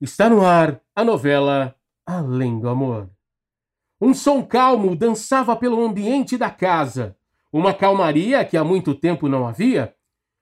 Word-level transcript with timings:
Está 0.00 0.30
no 0.30 0.42
ar 0.42 0.80
a 0.96 1.04
novela 1.04 1.76
Além 2.06 2.58
do 2.58 2.70
Amor. 2.70 3.10
Um 4.00 4.14
som 4.14 4.42
calmo 4.42 4.96
dançava 4.96 5.54
pelo 5.54 5.84
ambiente 5.84 6.38
da 6.38 6.48
casa. 6.48 7.18
Uma 7.52 7.74
calmaria 7.74 8.42
que 8.46 8.56
há 8.56 8.64
muito 8.64 8.94
tempo 8.94 9.28
não 9.28 9.46
havia. 9.46 9.94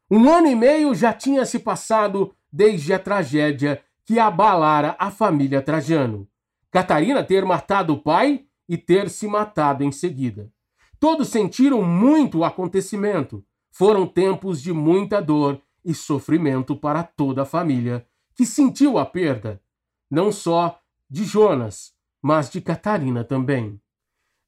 Um 0.08 0.30
ano 0.30 0.46
e 0.46 0.54
meio 0.54 0.94
já 0.94 1.12
tinha 1.12 1.44
se 1.44 1.58
passado 1.58 2.32
desde 2.52 2.92
a 2.92 3.00
tragédia 3.00 3.82
que 4.04 4.20
abalara 4.20 4.94
a 4.96 5.10
família 5.10 5.60
Trajano. 5.60 6.28
Catarina 6.70 7.24
ter 7.24 7.44
matado 7.44 7.94
o 7.94 8.00
pai 8.00 8.44
e 8.68 8.78
ter 8.78 9.10
se 9.10 9.26
matado 9.26 9.82
em 9.82 9.90
seguida. 9.90 10.52
Todos 11.00 11.30
sentiram 11.30 11.82
muito 11.82 12.38
o 12.38 12.44
acontecimento. 12.44 13.44
Foram 13.72 14.06
tempos 14.06 14.62
de 14.62 14.72
muita 14.72 15.20
dor 15.20 15.60
e 15.84 15.92
sofrimento 15.94 16.76
para 16.76 17.02
toda 17.02 17.42
a 17.42 17.44
família, 17.44 18.06
que 18.38 18.46
sentiu 18.46 18.98
a 18.98 19.04
perda, 19.04 19.60
não 20.08 20.30
só 20.30 20.80
de 21.10 21.24
Jonas, 21.24 21.92
mas 22.22 22.48
de 22.48 22.60
Catarina 22.60 23.24
também. 23.24 23.80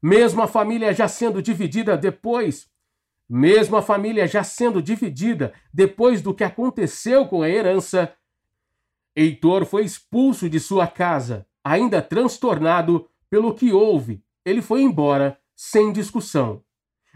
Mesmo 0.00 0.40
a 0.42 0.46
família 0.46 0.94
já 0.94 1.08
sendo 1.08 1.42
dividida 1.42 1.98
depois, 1.98 2.70
mesmo 3.28 3.76
a 3.76 3.82
família 3.82 4.28
já 4.28 4.45
sendo 4.45 4.80
dividida 4.80 5.52
depois 5.74 6.22
do 6.22 6.32
que 6.32 6.45
aconteceu 6.45 7.26
com 7.26 7.42
a 7.42 7.48
herança, 7.48 8.14
Heitor 9.16 9.66
foi 9.66 9.84
expulso 9.84 10.48
de 10.48 10.60
sua 10.60 10.86
casa, 10.86 11.45
ainda 11.64 12.00
transtornado 12.00 13.09
pelo 13.28 13.52
que 13.52 13.72
houve. 13.72 14.22
Ele 14.45 14.62
foi 14.62 14.82
embora 14.82 15.36
sem 15.56 15.92
discussão. 15.92 16.62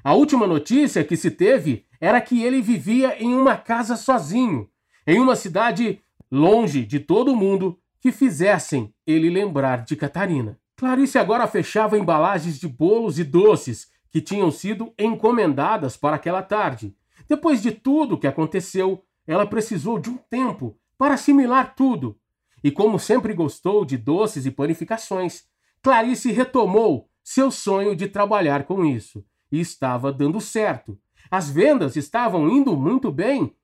A 0.03 0.13
última 0.15 0.45
notícia 0.45 1.05
que 1.05 1.17
se 1.17 1.31
teve 1.31 1.87
era 2.01 2.21
que 2.21 2.43
ele 2.43 2.61
vivia 2.61 3.17
em 3.23 3.33
uma 3.33 3.57
casa 3.57 3.95
sozinho, 3.95 4.69
em 5.07 5.21
uma 5.21 5.37
cidade 5.37 6.01
longe 6.35 6.85
de 6.85 6.99
todo 6.99 7.37
mundo 7.37 7.79
que 8.01 8.11
fizessem 8.11 8.93
ele 9.07 9.31
lembrar 9.31 9.85
de 9.85 9.95
Catarina. 9.95 10.59
Clarice 10.77 11.17
agora 11.17 11.47
fechava 11.47 11.97
embalagens 11.97 12.59
de 12.59 12.67
bolos 12.67 13.21
e 13.21 13.25
doces 13.25 13.87
que 14.11 14.21
tinham 14.21 14.51
sido 14.51 14.93
encomendadas 14.99 15.97
para 15.97 16.17
aquela 16.17 16.43
tarde. 16.43 16.95
Depois 17.29 17.63
de 17.63 17.71
tudo 17.71 18.19
que 18.19 18.27
aconteceu, 18.27 19.03
ela 19.25 19.47
precisou 19.47 19.99
de 19.99 20.11
um 20.11 20.17
tempo 20.17 20.77
para 20.99 21.15
assimilar 21.15 21.75
tudo. 21.77 22.19
E 22.63 22.71
como 22.71 22.99
sempre 22.99 23.33
gostou 23.33 23.85
de 23.85 23.97
doces 23.97 24.45
e 24.45 24.51
panificações, 24.51 25.45
Clarice 25.81 26.33
retomou 26.33 27.09
seu 27.23 27.51
sonho 27.51 27.95
de 27.95 28.09
trabalhar 28.09 28.65
com 28.65 28.85
isso. 28.85 29.25
E 29.53 29.61
estava 29.61 30.13
dando 30.13 30.41
certo. 30.41 30.99
As 31.31 31.49
vendas 31.49 31.95
estavam 31.95 32.49
indo 32.49 32.77
muito 32.77 33.13
bem. 33.13 33.55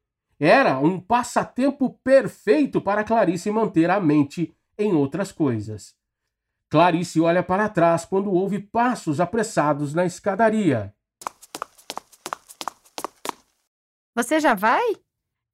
Era 0.43 0.79
um 0.79 0.99
passatempo 0.99 1.91
perfeito 2.03 2.81
para 2.81 3.05
Clarice 3.05 3.51
manter 3.51 3.91
a 3.91 4.01
mente 4.01 4.57
em 4.79 4.95
outras 4.95 5.31
coisas. 5.31 5.95
Clarice 6.71 7.21
olha 7.21 7.43
para 7.43 7.69
trás 7.69 8.07
quando 8.07 8.33
ouve 8.33 8.59
passos 8.59 9.21
apressados 9.21 9.93
na 9.93 10.07
escadaria. 10.07 10.95
Você 14.15 14.41
já 14.41 14.55
vai? 14.55 14.97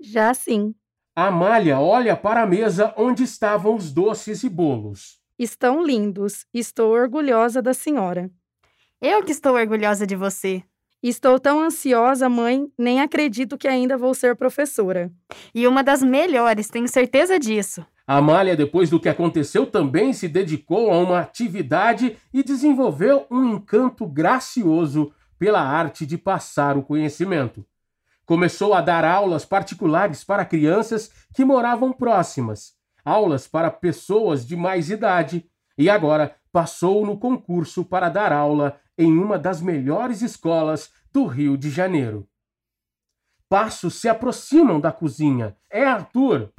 Já 0.00 0.32
sim. 0.32 0.72
Amália 1.16 1.80
olha 1.80 2.16
para 2.16 2.42
a 2.42 2.46
mesa 2.46 2.94
onde 2.96 3.24
estavam 3.24 3.74
os 3.74 3.90
doces 3.90 4.44
e 4.44 4.48
bolos. 4.48 5.20
Estão 5.36 5.82
lindos. 5.82 6.46
Estou 6.54 6.92
orgulhosa 6.92 7.60
da 7.60 7.74
senhora. 7.74 8.30
Eu 9.00 9.24
que 9.24 9.32
estou 9.32 9.56
orgulhosa 9.56 10.06
de 10.06 10.14
você. 10.14 10.62
Estou 11.08 11.38
tão 11.38 11.60
ansiosa, 11.60 12.28
mãe, 12.28 12.66
nem 12.76 13.00
acredito 13.00 13.56
que 13.56 13.68
ainda 13.68 13.96
vou 13.96 14.12
ser 14.12 14.34
professora. 14.34 15.08
E 15.54 15.64
uma 15.64 15.80
das 15.80 16.02
melhores, 16.02 16.68
tenho 16.68 16.88
certeza 16.88 17.38
disso. 17.38 17.86
Amália, 18.04 18.56
depois 18.56 18.90
do 18.90 18.98
que 18.98 19.08
aconteceu, 19.08 19.66
também 19.66 20.12
se 20.12 20.26
dedicou 20.26 20.90
a 20.90 20.98
uma 20.98 21.20
atividade 21.20 22.16
e 22.34 22.42
desenvolveu 22.42 23.24
um 23.30 23.44
encanto 23.44 24.04
gracioso 24.04 25.12
pela 25.38 25.60
arte 25.60 26.04
de 26.04 26.18
passar 26.18 26.76
o 26.76 26.82
conhecimento. 26.82 27.64
Começou 28.24 28.74
a 28.74 28.80
dar 28.80 29.04
aulas 29.04 29.44
particulares 29.44 30.24
para 30.24 30.44
crianças 30.44 31.12
que 31.32 31.44
moravam 31.44 31.92
próximas, 31.92 32.74
aulas 33.04 33.46
para 33.46 33.70
pessoas 33.70 34.44
de 34.44 34.56
mais 34.56 34.90
idade, 34.90 35.48
e 35.78 35.88
agora 35.88 36.34
passou 36.56 37.04
no 37.04 37.18
concurso 37.18 37.84
para 37.84 38.08
dar 38.08 38.32
aula 38.32 38.80
em 38.96 39.18
uma 39.18 39.38
das 39.38 39.60
melhores 39.60 40.22
escolas 40.22 40.90
do 41.12 41.26
Rio 41.26 41.54
de 41.54 41.68
Janeiro. 41.68 42.26
Passos 43.46 43.96
se 43.96 44.08
aproximam 44.08 44.80
da 44.80 44.90
cozinha. 44.90 45.54
É 45.68 45.84
Arthur. 45.84 46.50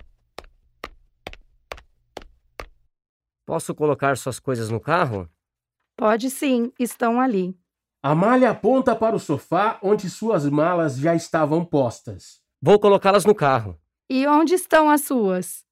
Posso 3.43 3.73
colocar 3.73 4.15
suas 4.17 4.39
coisas 4.39 4.69
no 4.69 4.79
carro? 4.79 5.27
Pode 5.95 6.29
sim, 6.29 6.71
estão 6.77 7.19
ali. 7.19 7.57
Amália 8.03 8.51
aponta 8.51 8.95
para 8.95 9.15
o 9.15 9.19
sofá 9.19 9.79
onde 9.81 10.11
suas 10.11 10.47
malas 10.47 10.95
já 10.99 11.15
estavam 11.15 11.65
postas. 11.65 12.39
Vou 12.61 12.79
colocá-las 12.79 13.25
no 13.25 13.33
carro. 13.33 13.81
E 14.07 14.27
onde 14.27 14.53
estão 14.53 14.91
as 14.91 15.01
suas? 15.01 15.65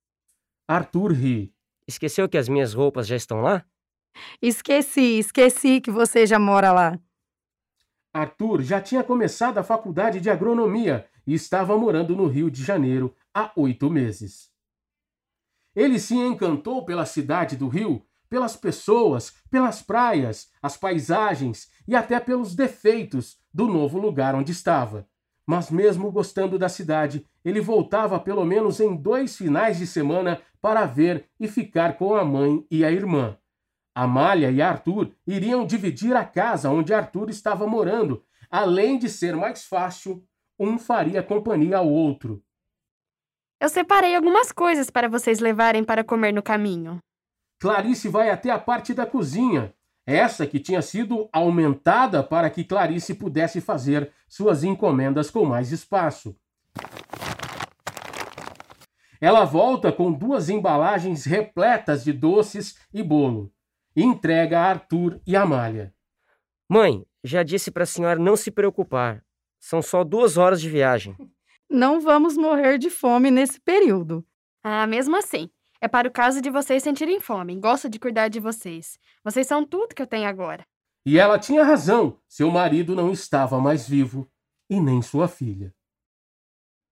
Arthur 0.67 1.11
ri. 1.11 1.53
Esqueceu 1.87 2.27
que 2.27 2.39
as 2.39 2.49
minhas 2.49 2.73
roupas 2.73 3.05
já 3.05 3.15
estão 3.15 3.41
lá? 3.41 3.63
Esqueci, 4.41 5.19
esqueci 5.19 5.81
que 5.81 5.91
você 5.91 6.25
já 6.25 6.39
mora 6.39 6.71
lá. 6.71 6.99
Arthur 8.13 8.61
já 8.61 8.79
tinha 8.79 9.03
começado 9.03 9.57
a 9.57 9.63
faculdade 9.63 10.21
de 10.21 10.29
agronomia 10.29 11.05
e 11.27 11.33
estava 11.33 11.77
morando 11.77 12.15
no 12.15 12.27
Rio 12.27 12.49
de 12.49 12.63
Janeiro 12.63 13.13
há 13.33 13.51
oito 13.55 13.89
meses. 13.89 14.49
Ele 15.75 15.99
se 15.99 16.15
encantou 16.15 16.85
pela 16.85 17.05
cidade 17.05 17.57
do 17.57 17.67
Rio, 17.67 18.05
pelas 18.29 18.55
pessoas, 18.55 19.33
pelas 19.51 19.81
praias, 19.81 20.49
as 20.61 20.77
paisagens 20.77 21.69
e 21.87 21.95
até 21.95 22.19
pelos 22.19 22.55
defeitos 22.55 23.37
do 23.53 23.67
novo 23.67 23.99
lugar 23.99 24.33
onde 24.33 24.51
estava. 24.51 25.07
Mas, 25.45 25.69
mesmo 25.69 26.11
gostando 26.11 26.57
da 26.57 26.69
cidade, 26.69 27.25
ele 27.43 27.61
voltava 27.61 28.19
pelo 28.19 28.43
menos 28.45 28.79
em 28.79 28.95
dois 28.95 29.37
finais 29.37 29.77
de 29.77 29.85
semana 29.85 30.41
para 30.61 30.85
ver 30.85 31.29
e 31.39 31.47
ficar 31.47 31.97
com 31.97 32.15
a 32.15 32.25
mãe 32.25 32.65
e 32.71 32.83
a 32.83 32.91
irmã. 32.91 33.37
Amália 33.95 34.51
e 34.51 34.61
Arthur 34.61 35.11
iriam 35.25 35.65
dividir 35.65 36.13
a 36.17 36.25
casa 36.25 36.69
onde 36.69 36.93
Arthur 36.93 37.29
estava 37.29 37.65
morando. 37.65 38.21
Além 38.51 38.99
de 38.99 39.07
ser 39.07 39.37
mais 39.37 39.63
fácil, 39.63 40.21
um 40.59 40.77
faria 40.77 41.23
companhia 41.23 41.77
ao 41.77 41.87
outro. 41.87 42.43
Eu 43.57 43.69
separei 43.69 44.13
algumas 44.13 44.51
coisas 44.51 44.89
para 44.89 45.07
vocês 45.07 45.39
levarem 45.39 45.81
para 45.81 46.03
comer 46.03 46.33
no 46.33 46.43
caminho. 46.43 46.99
Clarice 47.57 48.09
vai 48.09 48.29
até 48.29 48.51
a 48.51 48.59
parte 48.59 48.93
da 48.93 49.05
cozinha, 49.05 49.73
essa 50.05 50.45
que 50.45 50.59
tinha 50.59 50.81
sido 50.81 51.29
aumentada 51.31 52.21
para 52.21 52.49
que 52.49 52.65
Clarice 52.65 53.13
pudesse 53.13 53.61
fazer 53.61 54.11
suas 54.27 54.65
encomendas 54.65 55.31
com 55.31 55.45
mais 55.45 55.71
espaço. 55.71 56.35
Ela 59.21 59.45
volta 59.45 59.89
com 59.89 60.11
duas 60.11 60.49
embalagens 60.49 61.23
repletas 61.23 62.03
de 62.03 62.11
doces 62.11 62.77
e 62.93 63.01
bolo 63.01 63.54
e 63.95 64.03
entrega 64.03 64.59
a 64.59 64.69
Arthur 64.69 65.21
e 65.25 65.35
Amália. 65.35 65.93
Mãe, 66.69 67.05
já 67.23 67.43
disse 67.43 67.71
para 67.71 67.83
a 67.83 67.87
senhora 67.87 68.19
não 68.19 68.35
se 68.35 68.51
preocupar. 68.51 69.23
São 69.59 69.81
só 69.81 70.03
duas 70.03 70.37
horas 70.37 70.61
de 70.61 70.69
viagem. 70.69 71.15
Não 71.67 71.99
vamos 71.99 72.37
morrer 72.37 72.77
de 72.77 72.91
fome 72.91 73.31
nesse 73.31 73.59
período. 73.59 74.23
Ah, 74.63 74.85
mesmo 74.85 75.17
assim. 75.17 75.49
É 75.81 75.87
para 75.87 76.07
o 76.07 76.11
caso 76.11 76.39
de 76.39 76.51
vocês 76.51 76.83
sentirem 76.83 77.19
fome. 77.19 77.59
Gosto 77.59 77.89
de 77.89 77.99
cuidar 77.99 78.27
de 78.27 78.39
vocês. 78.39 78.99
Vocês 79.23 79.47
são 79.47 79.65
tudo 79.65 79.95
que 79.95 80.01
eu 80.01 80.07
tenho 80.07 80.27
agora. 80.27 80.63
E 81.03 81.17
ela 81.17 81.39
tinha 81.39 81.63
razão. 81.63 82.19
Seu 82.27 82.51
marido 82.51 82.95
não 82.95 83.11
estava 83.11 83.59
mais 83.59 83.87
vivo 83.87 84.29
e 84.69 84.79
nem 84.79 85.01
sua 85.01 85.27
filha. 85.27 85.73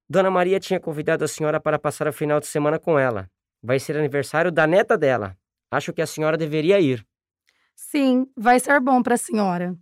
Dona 0.10 0.30
Maria 0.30 0.60
tinha 0.60 0.80
convidado 0.80 1.24
a 1.24 1.28
senhora 1.28 1.60
para 1.60 1.80
passar 1.80 2.08
o 2.08 2.14
final 2.14 2.40
de 2.40 2.48
semana 2.48 2.78
com 2.78 3.00
ela. 3.00 3.30
Vai 3.62 3.80
ser 3.80 3.98
aniversário 3.98 4.52
da 4.52 4.68
neta 4.68 4.98
dela. 4.98 5.38
Acho 5.74 5.92
que 5.92 6.04
a 6.04 6.08
senhora 6.08 6.38
deveria 6.38 6.80
ir. 6.80 7.04
Sim, 7.76 8.28
vai 8.38 8.60
ser 8.60 8.80
bom 8.80 9.02
para 9.02 9.16
a 9.16 9.18
senhora. 9.18 9.76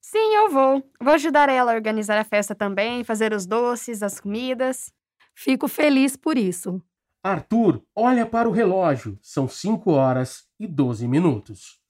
Sim, 0.00 0.34
eu 0.34 0.50
vou. 0.50 0.82
Vou 1.00 1.14
ajudar 1.14 1.48
ela 1.48 1.72
a 1.72 1.74
organizar 1.76 2.18
a 2.18 2.24
festa 2.24 2.52
também, 2.52 3.04
fazer 3.04 3.32
os 3.32 3.46
doces, 3.46 4.02
as 4.02 4.18
comidas. 4.18 4.92
Fico 5.34 5.68
feliz 5.68 6.16
por 6.16 6.36
isso. 6.36 6.82
Arthur 7.22 7.80
olha 7.94 8.26
para 8.26 8.48
o 8.48 8.52
relógio. 8.52 9.16
São 9.22 9.46
cinco 9.46 9.92
horas 9.92 10.48
e 10.58 10.66
doze 10.66 11.06
minutos. 11.06 11.80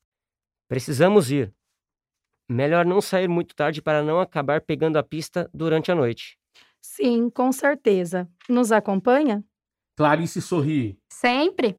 Precisamos 0.69 1.31
ir. 1.31 1.55
Melhor 2.49 2.85
não 2.85 3.01
sair 3.01 3.29
muito 3.29 3.55
tarde 3.55 3.81
para 3.81 4.03
não 4.03 4.21
acabar 4.21 4.61
pegando 4.61 4.99
a 4.99 5.03
pista 5.03 5.51
durante 5.55 5.91
a 5.91 5.95
noite. 5.95 6.39
Sim, 6.83 7.31
com 7.31 7.51
certeza. 7.53 8.29
Nos 8.49 8.71
acompanha? 8.71 9.43
Clarice 9.97 10.43
sorri. 10.43 10.99
Sempre. 11.11 11.75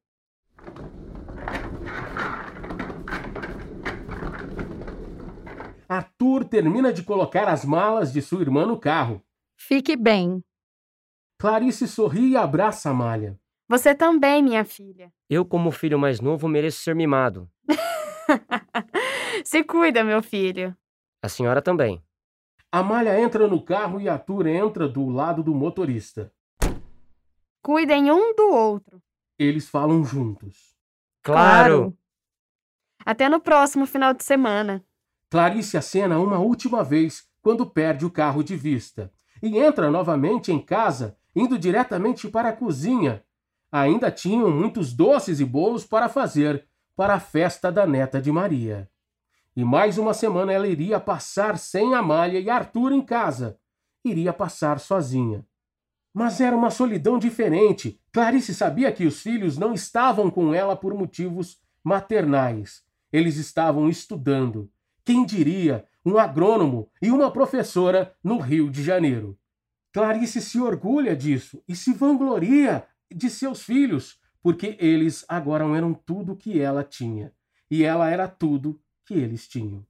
Arthur 5.89 6.43
termina 6.43 6.91
de 6.91 7.03
colocar 7.03 7.47
as 7.47 7.63
malas 7.63 8.11
de 8.11 8.21
sua 8.21 8.41
irmã 8.41 8.65
no 8.65 8.77
carro. 8.77 9.23
Fique 9.55 9.95
bem. 9.95 10.43
Clarice 11.39 11.87
sorri 11.87 12.31
e 12.31 12.37
abraça 12.37 12.89
Amália. 12.89 13.39
Você 13.69 13.95
também, 13.95 14.43
minha 14.43 14.65
filha. 14.65 15.11
Eu, 15.29 15.45
como 15.45 15.71
filho 15.71 15.97
mais 15.99 16.19
novo, 16.19 16.47
mereço 16.47 16.79
ser 16.79 16.95
mimado. 16.95 17.49
Se 19.45 19.63
cuida, 19.63 20.03
meu 20.03 20.21
filho. 20.21 20.75
A 21.21 21.29
senhora 21.29 21.61
também. 21.61 22.03
Amália 22.71 23.19
entra 23.19 23.47
no 23.47 23.63
carro 23.63 23.99
e 24.01 24.09
Arthur 24.09 24.47
entra 24.47 24.87
do 24.87 25.07
lado 25.07 25.41
do 25.41 25.53
motorista. 25.53 26.33
Cuidem 27.61 28.11
um 28.11 28.33
do 28.35 28.49
outro. 28.49 29.01
Eles 29.39 29.69
falam 29.69 30.03
juntos. 30.03 30.75
Claro! 31.23 31.97
Até 33.05 33.29
no 33.29 33.39
próximo 33.39 33.85
final 33.85 34.13
de 34.13 34.23
semana. 34.23 34.83
Clarice 35.29 35.77
acena 35.77 36.19
uma 36.19 36.39
última 36.39 36.83
vez 36.83 37.27
quando 37.41 37.65
perde 37.65 38.05
o 38.05 38.11
carro 38.11 38.43
de 38.43 38.55
vista 38.55 39.11
e 39.41 39.57
entra 39.57 39.91
novamente 39.91 40.51
em 40.51 40.59
casa, 40.59 41.17
indo 41.35 41.57
diretamente 41.59 42.27
para 42.27 42.49
a 42.49 42.53
cozinha. 42.53 43.23
Ainda 43.71 44.09
tinham 44.09 44.49
muitos 44.49 44.93
doces 44.93 45.39
e 45.39 45.45
bolos 45.45 45.85
para 45.85 46.09
fazer 46.09 46.65
para 46.95 47.13
a 47.15 47.19
festa 47.19 47.71
da 47.71 47.85
neta 47.85 48.19
de 48.21 48.31
Maria. 48.31 48.89
E 49.55 49.63
mais 49.63 49.97
uma 49.97 50.13
semana 50.13 50.53
ela 50.53 50.67
iria 50.67 50.99
passar 50.99 51.57
sem 51.57 51.93
Amália 51.93 52.39
e 52.39 52.49
Arthur 52.49 52.91
em 52.91 53.01
casa. 53.01 53.59
Iria 54.03 54.31
passar 54.31 54.79
sozinha. 54.79 55.45
Mas 56.13 56.41
era 56.41 56.55
uma 56.55 56.71
solidão 56.71 57.19
diferente. 57.19 57.99
Clarice 58.11 58.55
sabia 58.55 58.91
que 58.91 59.05
os 59.05 59.21
filhos 59.21 59.57
não 59.57 59.73
estavam 59.73 60.31
com 60.31 60.53
ela 60.53 60.75
por 60.75 60.93
motivos 60.93 61.59
maternais. 61.83 62.83
Eles 63.11 63.37
estavam 63.37 63.89
estudando. 63.89 64.71
Quem 65.07 65.25
diria 65.25 65.85
um 66.05 66.17
agrônomo 66.17 66.89
e 67.01 67.09
uma 67.09 67.31
professora 67.31 68.13
no 68.21 68.39
Rio 68.39 68.69
de 68.69 68.83
Janeiro? 68.83 69.39
Clarice 69.93 70.41
se 70.41 70.59
orgulha 70.59 71.15
disso 71.15 71.63
e 71.65 71.77
se 71.77 71.93
vangloria 71.93 72.85
de 73.09 73.29
seus 73.29 73.63
filhos, 73.63 74.19
porque 74.43 74.75
eles 74.81 75.23
agora 75.29 75.63
eram 75.77 75.93
tudo 75.93 76.35
que 76.35 76.59
ela 76.59 76.83
tinha. 76.83 77.31
E 77.71 77.85
ela 77.85 78.09
era 78.09 78.27
tudo 78.27 78.81
que 79.05 79.13
eles 79.13 79.47
tinham. 79.47 79.86